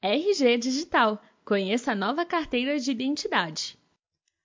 RG 0.00 0.58
Digital. 0.58 1.20
Conheça 1.44 1.90
a 1.90 1.94
nova 1.94 2.24
carteira 2.24 2.78
de 2.78 2.88
identidade. 2.92 3.76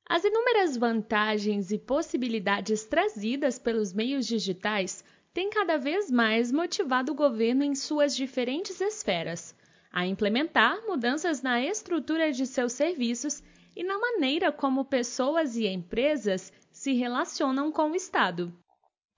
As 0.03 0.23
inúmeras 0.23 0.75
vantagens 0.75 1.71
e 1.71 1.77
possibilidades 1.77 2.85
trazidas 2.85 3.59
pelos 3.59 3.93
meios 3.93 4.25
digitais 4.25 5.03
têm 5.31 5.51
cada 5.51 5.77
vez 5.77 6.09
mais 6.09 6.51
motivado 6.51 7.11
o 7.11 7.15
governo 7.15 7.63
em 7.63 7.75
suas 7.75 8.15
diferentes 8.15 8.81
esferas 8.81 9.55
a 9.91 10.07
implementar 10.07 10.81
mudanças 10.87 11.43
na 11.43 11.63
estrutura 11.63 12.31
de 12.31 12.47
seus 12.47 12.73
serviços 12.73 13.43
e 13.75 13.83
na 13.83 13.99
maneira 13.99 14.51
como 14.51 14.83
pessoas 14.83 15.55
e 15.55 15.67
empresas 15.67 16.51
se 16.71 16.93
relacionam 16.93 17.71
com 17.71 17.91
o 17.91 17.95
Estado. 17.95 18.51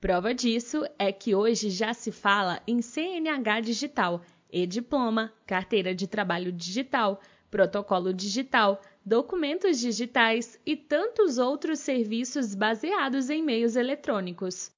Prova 0.01 0.33
disso 0.33 0.83
é 0.99 1.13
que 1.13 1.33
hoje 1.33 1.69
já 1.69 1.93
se 1.93 2.11
fala 2.11 2.61
em 2.67 2.81
CNH 2.81 3.61
digital 3.61 4.21
e-diploma, 4.55 5.33
carteira 5.45 5.93
de 5.93 6.07
trabalho 6.07 6.49
digital, 6.49 7.19
protocolo 7.51 8.13
digital, 8.13 8.81
documentos 9.05 9.77
digitais 9.77 10.57
e 10.65 10.77
tantos 10.77 11.37
outros 11.37 11.79
serviços 11.79 12.55
baseados 12.55 13.29
em 13.29 13.43
meios 13.43 13.75
eletrônicos. 13.75 14.71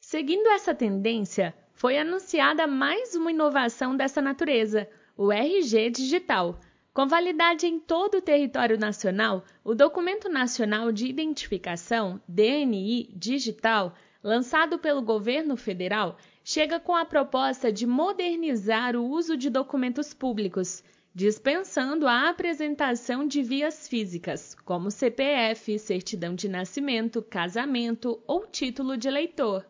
Seguindo 0.00 0.48
essa 0.48 0.74
tendência, 0.74 1.54
foi 1.74 1.96
anunciada 1.96 2.66
mais 2.66 3.14
uma 3.14 3.30
inovação 3.30 3.96
dessa 3.96 4.20
natureza, 4.20 4.88
o 5.16 5.30
RG 5.30 5.90
Digital. 5.90 6.58
Com 6.92 7.06
validade 7.06 7.68
em 7.68 7.78
todo 7.78 8.16
o 8.16 8.22
território 8.22 8.76
nacional, 8.76 9.44
o 9.62 9.76
Documento 9.76 10.28
Nacional 10.28 10.90
de 10.90 11.06
Identificação, 11.06 12.20
DNI 12.26 13.14
Digital, 13.14 13.94
lançado 14.24 14.78
pelo 14.78 15.02
governo 15.02 15.56
federal, 15.56 16.16
chega 16.50 16.80
com 16.80 16.96
a 16.96 17.04
proposta 17.04 17.70
de 17.70 17.86
modernizar 17.86 18.96
o 18.96 19.04
uso 19.04 19.36
de 19.36 19.50
documentos 19.50 20.14
públicos, 20.14 20.82
dispensando 21.14 22.08
a 22.08 22.30
apresentação 22.30 23.26
de 23.26 23.42
vias 23.42 23.86
físicas, 23.86 24.54
como 24.64 24.90
CPF, 24.90 25.78
certidão 25.78 26.34
de 26.34 26.48
nascimento, 26.48 27.20
casamento 27.20 28.22
ou 28.26 28.46
título 28.46 28.96
de 28.96 29.08
eleitor. 29.08 29.62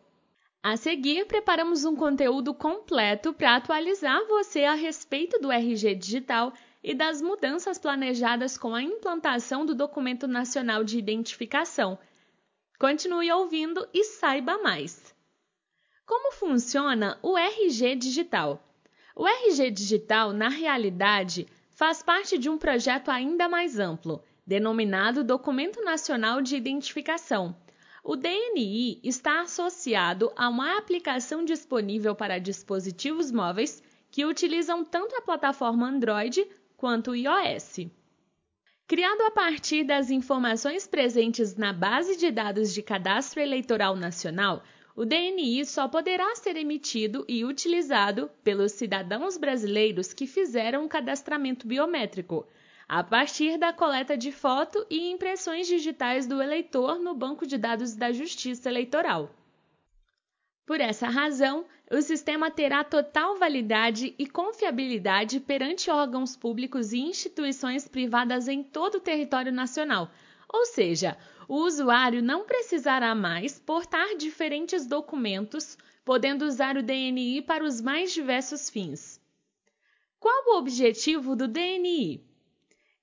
A 0.63 0.77
seguir, 0.77 1.25
preparamos 1.25 1.83
um 1.83 1.97
conteúdo 1.97 2.53
completo 2.53 3.33
para 3.33 3.57
atualizar 3.57 4.25
você 4.29 4.63
a 4.63 4.73
respeito 4.73 5.37
do 5.37 5.51
RG 5.51 5.95
Digital 5.95 6.53
e 6.81 6.93
das 6.93 7.21
mudanças 7.21 7.77
planejadas 7.77 8.57
com 8.57 8.73
a 8.73 8.81
implantação 8.81 9.65
do 9.65 9.75
Documento 9.75 10.29
Nacional 10.29 10.85
de 10.85 10.97
Identificação. 10.97 11.99
Continue 12.79 13.29
ouvindo 13.33 13.85
e 13.93 14.05
saiba 14.05 14.57
mais. 14.59 15.08
Como 16.09 16.31
funciona 16.31 17.19
o 17.21 17.37
RG 17.37 17.95
Digital? 17.95 18.59
O 19.15 19.27
RG 19.27 19.69
Digital, 19.69 20.33
na 20.33 20.49
realidade, 20.49 21.45
faz 21.69 22.01
parte 22.01 22.35
de 22.35 22.49
um 22.49 22.57
projeto 22.57 23.11
ainda 23.11 23.47
mais 23.47 23.77
amplo, 23.77 24.23
denominado 24.43 25.23
Documento 25.23 25.83
Nacional 25.83 26.41
de 26.41 26.55
Identificação. 26.55 27.55
O 28.03 28.15
DNI 28.15 28.99
está 29.03 29.41
associado 29.41 30.31
a 30.35 30.49
uma 30.49 30.79
aplicação 30.79 31.45
disponível 31.45 32.15
para 32.15 32.39
dispositivos 32.39 33.31
móveis 33.31 33.83
que 34.09 34.25
utilizam 34.25 34.83
tanto 34.83 35.15
a 35.15 35.21
plataforma 35.21 35.87
Android 35.87 36.43
quanto 36.75 37.11
o 37.11 37.15
iOS. 37.15 37.81
Criado 38.87 39.21
a 39.21 39.29
partir 39.29 39.83
das 39.83 40.09
informações 40.09 40.87
presentes 40.87 41.55
na 41.55 41.71
Base 41.71 42.17
de 42.17 42.31
Dados 42.31 42.73
de 42.73 42.81
Cadastro 42.81 43.39
Eleitoral 43.39 43.95
Nacional, 43.95 44.63
o 44.99 45.05
DNI 45.05 45.65
só 45.65 45.87
poderá 45.87 46.35
ser 46.35 46.57
emitido 46.57 47.23
e 47.25 47.45
utilizado 47.45 48.29
pelos 48.43 48.73
cidadãos 48.73 49.37
brasileiros 49.37 50.11
que 50.11 50.27
fizeram 50.27 50.83
o 50.83 50.89
cadastramento 50.89 51.65
biométrico, 51.65 52.45
a 52.85 53.01
partir 53.01 53.57
da 53.57 53.71
coleta 53.71 54.17
de 54.17 54.29
foto 54.29 54.85
e 54.89 55.09
impressões 55.09 55.67
digitais 55.67 56.27
do 56.27 56.41
eleitor 56.41 56.99
no 56.99 57.15
banco 57.15 57.47
de 57.47 57.57
dados 57.57 57.95
da 57.95 58.11
Justiça 58.11 58.67
Eleitoral. 58.67 59.33
Por 60.65 60.81
essa 60.81 61.07
razão, 61.07 61.63
o 61.89 62.01
sistema 62.01 62.51
terá 62.51 62.83
total 62.83 63.37
validade 63.37 64.13
e 64.19 64.27
confiabilidade 64.27 65.39
perante 65.39 65.89
órgãos 65.89 66.35
públicos 66.35 66.91
e 66.91 66.99
instituições 66.99 67.87
privadas 67.87 68.49
em 68.49 68.61
todo 68.61 68.95
o 68.95 68.99
território 68.99 69.53
nacional, 69.53 70.11
ou 70.49 70.65
seja, 70.65 71.17
o 71.49 71.65
usuário 71.65 72.21
não 72.21 72.45
precisará 72.45 73.15
mais 73.15 73.57
portar 73.57 74.15
diferentes 74.15 74.85
documentos, 74.85 75.75
podendo 76.05 76.45
usar 76.45 76.77
o 76.77 76.83
DNI 76.83 77.41
para 77.41 77.63
os 77.63 77.81
mais 77.81 78.13
diversos 78.13 78.69
fins. 78.69 79.19
Qual 80.19 80.43
o 80.49 80.59
objetivo 80.59 81.35
do 81.35 81.47
DNI? 81.47 82.23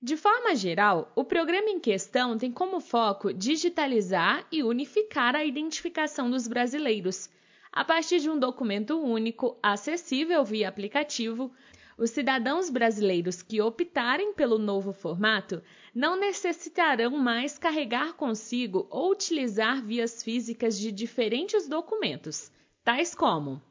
De 0.01 0.15
forma 0.15 0.55
geral, 0.55 1.11
o 1.13 1.25
programa 1.25 1.69
em 1.69 1.77
questão 1.77 2.37
tem 2.37 2.49
como 2.49 2.79
foco 2.79 3.33
digitalizar 3.33 4.47
e 4.49 4.63
unificar 4.63 5.35
a 5.35 5.43
identificação 5.43 6.29
dos 6.29 6.47
brasileiros. 6.47 7.29
A 7.69 7.83
partir 7.83 8.21
de 8.21 8.29
um 8.29 8.39
documento 8.39 8.97
único, 8.97 9.57
acessível 9.61 10.45
via 10.45 10.69
aplicativo, 10.69 11.51
os 11.97 12.11
cidadãos 12.11 12.69
brasileiros 12.69 13.41
que 13.41 13.59
optarem 13.59 14.33
pelo 14.33 14.59
novo 14.59 14.93
formato 14.93 15.63
não 15.93 16.15
necessitarão 16.15 17.11
mais 17.17 17.57
carregar 17.57 18.13
consigo 18.13 18.87
ou 18.91 19.11
utilizar 19.11 19.83
vias 19.83 20.21
físicas 20.21 20.77
de 20.77 20.91
diferentes 20.91 21.67
documentos, 21.67 22.51
tais 22.83 23.15
como 23.15 23.61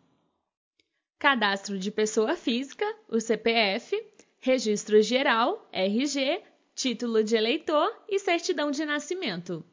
cadastro 1.19 1.79
de 1.79 1.91
pessoa 1.91 2.37
física, 2.37 2.85
o 3.09 3.21
CPF, 3.21 3.97
registro 4.41 5.01
geral, 5.01 5.67
RG, 5.73 6.43
título 6.75 7.25
de 7.25 7.37
eleitor 7.37 7.91
e 8.09 8.19
certidão 8.19 8.71
de 8.71 8.85
nascimento. 8.85 9.65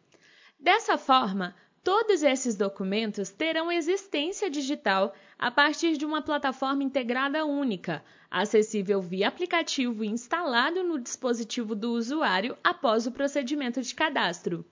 Dessa 0.59 0.97
forma, 0.97 1.53
todos 1.84 2.24
esses 2.24 2.56
documentos 2.56 3.30
terão 3.30 3.72
existência 3.72 4.50
digital 4.50 5.14
a 5.38 5.52
partir 5.52 5.98
de 5.98 6.06
uma 6.06 6.22
plataforma 6.22 6.82
integrada 6.82 7.46
única, 7.46 8.04
acessível 8.32 9.02
via 9.02 9.28
aplicativo 9.28 10.04
instalado 10.04 10.82
no 10.82 10.98
dispositivo 10.98 11.76
do 11.76 11.92
usuário 11.92 12.58
após 12.64 13.06
o 13.06 13.12
procedimento 13.12 13.82
de 13.82 13.94
cadastro. 13.94 14.66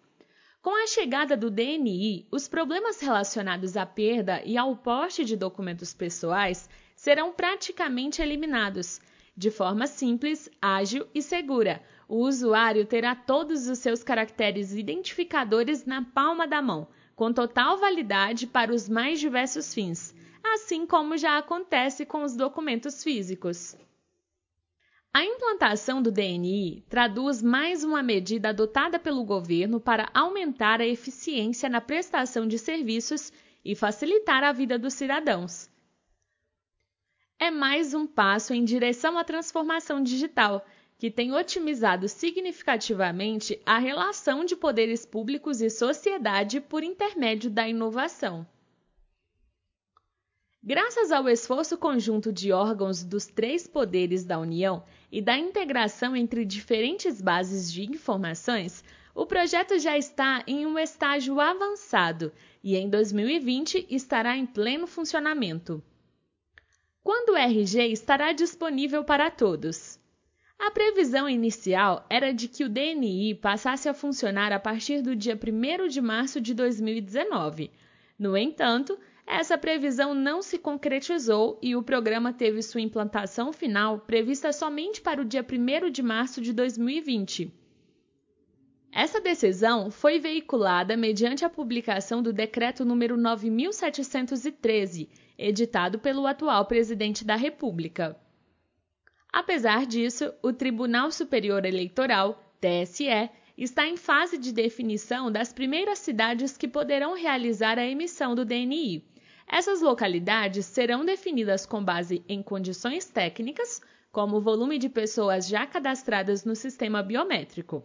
Com 0.61 0.81
a 0.81 0.87
chegada 0.87 1.35
do 1.35 1.51
DNI, 1.51 2.27
os 2.31 2.47
problemas 2.47 3.01
relacionados 3.01 3.75
à 3.75 3.85
perda 3.85 4.41
e 4.45 4.57
ao 4.57 4.75
porte 4.75 5.25
de 5.25 5.35
documentos 5.35 5.93
pessoais 5.93 6.69
serão 6.95 7.33
praticamente 7.33 8.21
eliminados. 8.21 9.01
De 9.35 9.49
forma 9.49 9.87
simples, 9.87 10.49
ágil 10.61 11.07
e 11.15 11.21
segura, 11.21 11.81
o 12.07 12.17
usuário 12.17 12.85
terá 12.85 13.15
todos 13.15 13.67
os 13.67 13.79
seus 13.79 14.03
caracteres 14.03 14.73
identificadores 14.73 15.85
na 15.85 16.03
palma 16.03 16.45
da 16.45 16.61
mão, 16.61 16.87
com 17.15 17.31
total 17.31 17.77
validade 17.77 18.47
para 18.47 18.73
os 18.73 18.89
mais 18.89 19.19
diversos 19.19 19.73
fins 19.73 20.13
assim 20.43 20.85
como 20.85 21.17
já 21.17 21.37
acontece 21.37 22.05
com 22.05 22.23
os 22.23 22.35
documentos 22.35 23.03
físicos. 23.03 23.75
A 25.13 25.23
implantação 25.23 26.01
do 26.01 26.11
DNI 26.11 26.85
traduz 26.89 27.41
mais 27.41 27.83
uma 27.83 28.01
medida 28.01 28.49
adotada 28.49 28.97
pelo 28.97 29.25
governo 29.25 29.79
para 29.79 30.09
aumentar 30.13 30.79
a 30.79 30.87
eficiência 30.87 31.67
na 31.67 31.81
prestação 31.81 32.47
de 32.47 32.57
serviços 32.57 33.31
e 33.63 33.75
facilitar 33.75 34.43
a 34.43 34.53
vida 34.53 34.79
dos 34.79 34.93
cidadãos. 34.93 35.69
É 37.37 37.51
mais 37.51 37.93
um 37.93 38.07
passo 38.07 38.53
em 38.53 38.63
direção 38.63 39.17
à 39.17 39.23
transformação 39.23 40.01
digital, 40.01 40.65
que 41.01 41.09
tem 41.09 41.33
otimizado 41.33 42.07
significativamente 42.07 43.59
a 43.65 43.79
relação 43.79 44.45
de 44.45 44.55
poderes 44.55 45.03
públicos 45.03 45.59
e 45.59 45.67
sociedade 45.67 46.61
por 46.61 46.83
intermédio 46.83 47.49
da 47.49 47.67
inovação. 47.67 48.45
Graças 50.63 51.11
ao 51.11 51.27
esforço 51.27 51.75
conjunto 51.75 52.31
de 52.31 52.51
órgãos 52.51 53.03
dos 53.03 53.25
três 53.25 53.65
poderes 53.65 54.23
da 54.23 54.37
União 54.37 54.83
e 55.11 55.23
da 55.23 55.35
integração 55.35 56.15
entre 56.15 56.45
diferentes 56.45 57.19
bases 57.19 57.73
de 57.73 57.83
informações, 57.83 58.83
o 59.15 59.25
projeto 59.25 59.79
já 59.79 59.97
está 59.97 60.43
em 60.45 60.67
um 60.67 60.77
estágio 60.77 61.41
avançado 61.41 62.31
e 62.63 62.75
em 62.77 62.87
2020 62.87 63.87
estará 63.89 64.37
em 64.37 64.45
pleno 64.45 64.85
funcionamento. 64.85 65.83
Quando 67.03 67.31
o 67.31 67.35
RG 67.35 67.91
estará 67.91 68.33
disponível 68.33 69.03
para 69.03 69.31
todos? 69.31 69.99
A 70.63 70.69
previsão 70.69 71.27
inicial 71.27 72.05
era 72.07 72.31
de 72.31 72.47
que 72.47 72.63
o 72.63 72.69
DNI 72.69 73.33
passasse 73.33 73.89
a 73.89 73.95
funcionar 73.95 74.51
a 74.51 74.59
partir 74.59 75.01
do 75.01 75.15
dia 75.15 75.33
1 75.35 75.87
de 75.87 75.99
março 75.99 76.39
de 76.39 76.53
2019. 76.53 77.71
No 78.17 78.37
entanto, 78.37 78.95
essa 79.25 79.57
previsão 79.57 80.13
não 80.13 80.39
se 80.43 80.59
concretizou 80.59 81.57
e 81.63 81.75
o 81.75 81.81
programa 81.81 82.31
teve 82.31 82.61
sua 82.61 82.79
implantação 82.79 83.51
final 83.51 84.01
prevista 84.01 84.53
somente 84.53 85.01
para 85.01 85.19
o 85.19 85.25
dia 85.25 85.43
1 85.43 85.89
de 85.89 86.03
março 86.03 86.39
de 86.39 86.53
2020. 86.53 87.51
Essa 88.91 89.19
decisão 89.19 89.89
foi 89.89 90.19
veiculada 90.19 90.95
mediante 90.95 91.43
a 91.43 91.49
publicação 91.49 92.21
do 92.21 92.31
Decreto 92.31 92.85
número 92.85 93.17
9713, 93.17 95.09
editado 95.39 95.97
pelo 95.97 96.27
atual 96.27 96.67
presidente 96.67 97.25
da 97.25 97.35
República. 97.35 98.15
Apesar 99.31 99.85
disso, 99.85 100.33
o 100.41 100.51
Tribunal 100.51 101.09
Superior 101.11 101.65
Eleitoral, 101.65 102.43
TSE, 102.59 103.29
está 103.57 103.87
em 103.87 103.95
fase 103.95 104.37
de 104.37 104.51
definição 104.51 105.31
das 105.31 105.53
primeiras 105.53 105.99
cidades 105.99 106.57
que 106.57 106.67
poderão 106.67 107.15
realizar 107.15 107.79
a 107.79 107.85
emissão 107.85 108.35
do 108.35 108.43
DNI. 108.43 109.05
Essas 109.47 109.81
localidades 109.81 110.65
serão 110.65 111.05
definidas 111.05 111.65
com 111.65 111.83
base 111.83 112.23
em 112.27 112.41
condições 112.43 113.05
técnicas, 113.05 113.81
como 114.11 114.37
o 114.37 114.41
volume 114.41 114.77
de 114.77 114.89
pessoas 114.89 115.47
já 115.47 115.65
cadastradas 115.65 116.43
no 116.43 116.55
sistema 116.55 117.01
biométrico. 117.01 117.83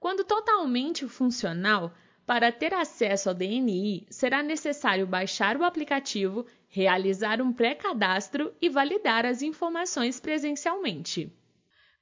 Quando 0.00 0.24
totalmente 0.24 1.06
funcional, 1.06 1.92
para 2.26 2.50
ter 2.50 2.74
acesso 2.74 3.28
ao 3.28 3.34
DNI, 3.34 4.06
será 4.10 4.42
necessário 4.42 5.06
baixar 5.06 5.56
o 5.56 5.64
aplicativo, 5.64 6.46
realizar 6.74 7.40
um 7.40 7.52
pré-cadastro 7.52 8.52
e 8.60 8.68
validar 8.68 9.24
as 9.24 9.42
informações 9.42 10.18
presencialmente. 10.18 11.32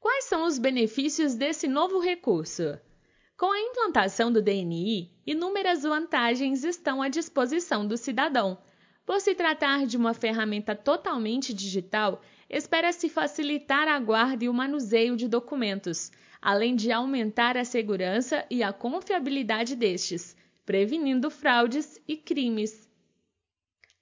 Quais 0.01 0.25
são 0.25 0.47
os 0.47 0.59
benefícios 0.59 1.35
desse 1.35 1.69
novo 1.69 1.99
recurso? 1.99 2.81
Com 3.37 3.53
a 3.53 3.61
implantação 3.61 4.33
do 4.33 4.41
DNI, 4.41 5.11
inúmeras 5.27 5.83
vantagens 5.83 6.65
estão 6.65 7.03
à 7.03 7.11
disposição 7.11 7.87
do 7.87 7.99
cidadão. 7.99 8.57
Por 9.05 9.21
se 9.21 9.35
tratar 9.35 9.85
de 9.85 9.99
uma 9.99 10.15
ferramenta 10.15 10.75
totalmente 10.75 11.53
digital, 11.53 12.23
espera-se 12.49 13.11
facilitar 13.11 13.87
a 13.89 13.99
guarda 13.99 14.47
e 14.47 14.49
o 14.49 14.55
manuseio 14.55 15.17
de 15.17 15.29
documentos, 15.29 16.11
além 16.41 16.75
de 16.75 16.91
aumentar 16.91 17.59
a 17.59 17.65
segurança 17.67 18.43
e 18.49 18.63
a 18.63 18.73
confiabilidade 18.73 19.77
destes, 19.77 20.35
prevenindo 20.65 21.31
fraudes 21.31 22.01
e 22.09 22.17
crimes. 22.17 22.91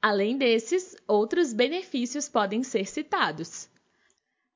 Além 0.03 0.39
desses, 0.39 0.97
outros 1.07 1.53
benefícios 1.53 2.27
podem 2.27 2.63
ser 2.63 2.87
citados. 2.87 3.69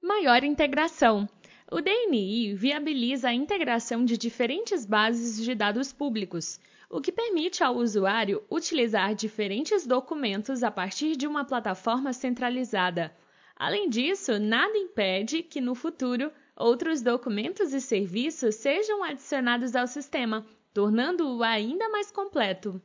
Maior 0.03 0.43
integração. 0.43 1.29
O 1.71 1.83
DNI 1.83 2.55
viabiliza 2.55 3.29
a 3.29 3.35
integração 3.35 4.07
de 4.07 4.17
diferentes 4.17 4.87
bases 4.87 5.45
de 5.45 5.55
dados 5.55 5.93
públicos, 5.93 6.59
o 6.89 6.99
que 6.99 7.13
permite 7.13 7.63
ao 7.63 7.77
usuário 7.77 8.43
utilizar 8.51 9.15
diferentes 9.15 9.87
documentos 9.87 10.63
a 10.63 10.71
partir 10.71 11.15
de 11.15 11.27
uma 11.27 11.45
plataforma 11.45 12.15
centralizada. 12.15 13.15
Além 13.55 13.91
disso, 13.91 14.39
nada 14.39 14.79
impede 14.79 15.43
que 15.43 15.61
no 15.61 15.75
futuro 15.75 16.33
outros 16.57 17.03
documentos 17.03 17.75
e 17.75 17.83
serviços 17.83 18.55
sejam 18.55 19.05
adicionados 19.05 19.77
ao 19.77 19.87
sistema, 19.87 20.47
tornando-o 20.73 21.43
ainda 21.43 21.89
mais 21.91 22.11
completo. 22.11 22.81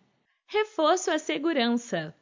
Reforço 0.45 1.09
à 1.09 1.17
segurança. 1.17 2.13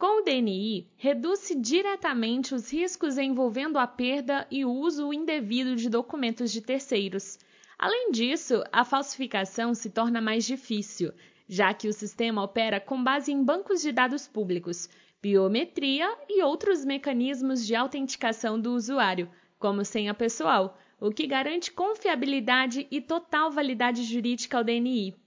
Com 0.00 0.22
o 0.22 0.24
DNI, 0.24 0.88
reduz-se 0.96 1.54
diretamente 1.54 2.54
os 2.54 2.72
riscos 2.72 3.18
envolvendo 3.18 3.78
a 3.78 3.86
perda 3.86 4.46
e 4.50 4.64
o 4.64 4.72
uso 4.72 5.12
indevido 5.12 5.76
de 5.76 5.90
documentos 5.90 6.50
de 6.50 6.62
terceiros. 6.62 7.38
Além 7.78 8.10
disso, 8.10 8.64
a 8.72 8.82
falsificação 8.82 9.74
se 9.74 9.90
torna 9.90 10.18
mais 10.18 10.46
difícil, 10.46 11.12
já 11.46 11.74
que 11.74 11.86
o 11.86 11.92
sistema 11.92 12.42
opera 12.42 12.80
com 12.80 13.04
base 13.04 13.30
em 13.30 13.44
bancos 13.44 13.82
de 13.82 13.92
dados 13.92 14.26
públicos, 14.26 14.88
biometria 15.20 16.10
e 16.30 16.42
outros 16.42 16.82
mecanismos 16.82 17.66
de 17.66 17.74
autenticação 17.74 18.58
do 18.58 18.72
usuário, 18.72 19.28
como 19.58 19.84
senha 19.84 20.14
pessoal, 20.14 20.78
o 20.98 21.10
que 21.10 21.26
garante 21.26 21.70
confiabilidade 21.70 22.86
e 22.90 23.02
total 23.02 23.50
validade 23.50 24.02
jurídica 24.04 24.56
ao 24.56 24.64
DNI. 24.64 25.19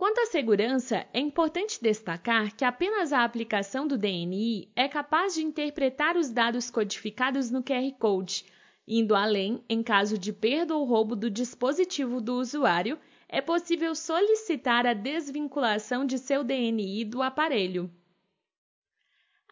Quanto 0.00 0.18
à 0.18 0.24
segurança, 0.24 1.06
é 1.12 1.20
importante 1.20 1.78
destacar 1.78 2.56
que 2.56 2.64
apenas 2.64 3.12
a 3.12 3.22
aplicação 3.22 3.86
do 3.86 3.98
DNI 3.98 4.72
é 4.74 4.88
capaz 4.88 5.34
de 5.34 5.42
interpretar 5.42 6.16
os 6.16 6.30
dados 6.30 6.70
codificados 6.70 7.50
no 7.50 7.62
QR 7.62 7.92
Code. 7.98 8.46
Indo 8.88 9.14
além, 9.14 9.62
em 9.68 9.82
caso 9.82 10.16
de 10.16 10.32
perda 10.32 10.74
ou 10.74 10.86
roubo 10.86 11.14
do 11.14 11.28
dispositivo 11.28 12.18
do 12.18 12.36
usuário, 12.36 12.98
é 13.28 13.42
possível 13.42 13.94
solicitar 13.94 14.86
a 14.86 14.94
desvinculação 14.94 16.06
de 16.06 16.16
seu 16.16 16.42
DNI 16.42 17.04
do 17.04 17.20
aparelho. 17.20 17.92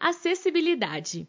Acessibilidade. 0.01 1.29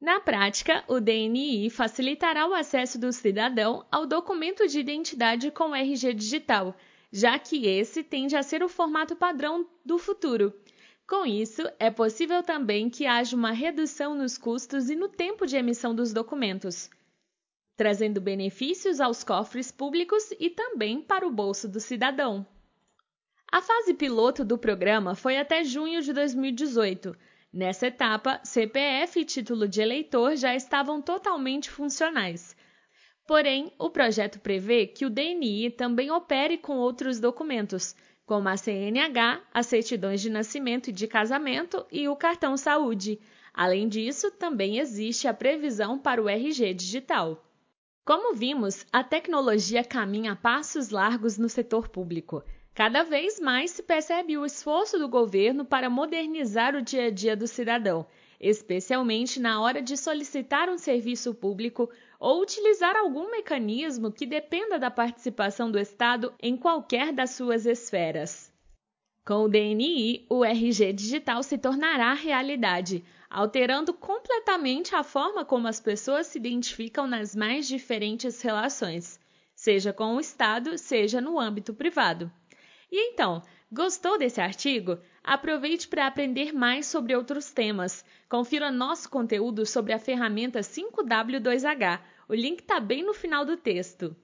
Na 0.00 0.18
prática, 0.18 0.82
o 0.88 0.98
DNI 0.98 1.70
facilitará 1.70 2.48
o 2.48 2.54
acesso 2.54 2.98
do 2.98 3.12
cidadão 3.12 3.86
ao 3.88 4.04
documento 4.04 4.66
de 4.66 4.80
identidade 4.80 5.52
com 5.52 5.72
RG 5.72 6.12
digital 6.12 6.74
já 7.12 7.38
que 7.38 7.66
esse 7.66 8.02
tende 8.02 8.36
a 8.36 8.42
ser 8.42 8.62
o 8.62 8.68
formato 8.68 9.16
padrão 9.16 9.66
do 9.84 9.98
futuro. 9.98 10.52
Com 11.08 11.24
isso, 11.24 11.62
é 11.78 11.90
possível 11.90 12.42
também 12.42 12.90
que 12.90 13.06
haja 13.06 13.36
uma 13.36 13.52
redução 13.52 14.14
nos 14.14 14.36
custos 14.36 14.90
e 14.90 14.96
no 14.96 15.08
tempo 15.08 15.46
de 15.46 15.56
emissão 15.56 15.94
dos 15.94 16.12
documentos, 16.12 16.90
trazendo 17.76 18.20
benefícios 18.20 19.00
aos 19.00 19.22
cofres 19.22 19.70
públicos 19.70 20.30
e 20.40 20.50
também 20.50 21.00
para 21.00 21.26
o 21.26 21.32
bolso 21.32 21.68
do 21.68 21.78
cidadão. 21.78 22.44
A 23.52 23.62
fase 23.62 23.94
piloto 23.94 24.44
do 24.44 24.58
programa 24.58 25.14
foi 25.14 25.38
até 25.38 25.62
junho 25.62 26.02
de 26.02 26.12
2018. 26.12 27.16
Nessa 27.52 27.86
etapa, 27.86 28.40
CPF 28.42 29.20
e 29.20 29.24
título 29.24 29.68
de 29.68 29.80
eleitor 29.80 30.36
já 30.36 30.54
estavam 30.56 31.00
totalmente 31.00 31.70
funcionais. 31.70 32.56
Porém, 33.26 33.72
o 33.76 33.90
projeto 33.90 34.38
prevê 34.38 34.86
que 34.86 35.04
o 35.04 35.10
DNI 35.10 35.70
também 35.70 36.10
opere 36.10 36.56
com 36.56 36.76
outros 36.76 37.18
documentos, 37.18 37.96
como 38.24 38.48
a 38.48 38.56
CNH, 38.56 39.42
as 39.52 39.66
certidões 39.66 40.20
de 40.20 40.30
nascimento 40.30 40.90
e 40.90 40.92
de 40.92 41.08
casamento 41.08 41.84
e 41.90 42.08
o 42.08 42.14
cartão 42.14 42.56
saúde. 42.56 43.18
Além 43.52 43.88
disso, 43.88 44.30
também 44.30 44.78
existe 44.78 45.26
a 45.26 45.34
previsão 45.34 45.98
para 45.98 46.22
o 46.22 46.28
RG 46.28 46.72
digital. 46.74 47.42
Como 48.04 48.34
vimos, 48.34 48.86
a 48.92 49.02
tecnologia 49.02 49.82
caminha 49.82 50.32
a 50.32 50.36
passos 50.36 50.90
largos 50.90 51.36
no 51.36 51.48
setor 51.48 51.88
público. 51.88 52.44
Cada 52.72 53.02
vez 53.02 53.40
mais 53.40 53.72
se 53.72 53.82
percebe 53.82 54.36
o 54.36 54.44
esforço 54.44 54.98
do 54.98 55.08
governo 55.08 55.64
para 55.64 55.90
modernizar 55.90 56.76
o 56.76 56.82
dia 56.82 57.06
a 57.06 57.10
dia 57.10 57.34
do 57.34 57.48
cidadão, 57.48 58.06
especialmente 58.38 59.40
na 59.40 59.60
hora 59.60 59.82
de 59.82 59.96
solicitar 59.96 60.68
um 60.68 60.78
serviço 60.78 61.34
público 61.34 61.90
ou 62.18 62.42
utilizar 62.42 62.96
algum 62.96 63.30
mecanismo 63.30 64.12
que 64.12 64.26
dependa 64.26 64.78
da 64.78 64.90
participação 64.90 65.70
do 65.70 65.78
Estado 65.78 66.34
em 66.40 66.56
qualquer 66.56 67.12
das 67.12 67.30
suas 67.30 67.66
esferas. 67.66 68.52
Com 69.26 69.44
o 69.44 69.48
DNI, 69.48 70.24
o 70.30 70.44
RG 70.44 70.92
digital 70.92 71.42
se 71.42 71.58
tornará 71.58 72.14
realidade, 72.14 73.04
alterando 73.28 73.92
completamente 73.92 74.94
a 74.94 75.02
forma 75.02 75.44
como 75.44 75.66
as 75.66 75.80
pessoas 75.80 76.28
se 76.28 76.38
identificam 76.38 77.08
nas 77.08 77.34
mais 77.34 77.66
diferentes 77.66 78.40
relações, 78.40 79.18
seja 79.54 79.92
com 79.92 80.14
o 80.14 80.20
Estado, 80.20 80.78
seja 80.78 81.20
no 81.20 81.40
âmbito 81.40 81.74
privado. 81.74 82.30
E 82.90 83.10
então, 83.10 83.42
gostou 83.72 84.16
desse 84.16 84.40
artigo? 84.40 84.98
Aproveite 85.26 85.88
para 85.88 86.06
aprender 86.06 86.52
mais 86.52 86.86
sobre 86.86 87.12
outros 87.12 87.50
temas. 87.50 88.04
Confira 88.28 88.70
nosso 88.70 89.10
conteúdo 89.10 89.66
sobre 89.66 89.92
a 89.92 89.98
ferramenta 89.98 90.60
5W2H. 90.60 92.00
O 92.28 92.34
link 92.34 92.60
está 92.60 92.78
bem 92.78 93.02
no 93.02 93.12
final 93.12 93.44
do 93.44 93.56
texto. 93.56 94.14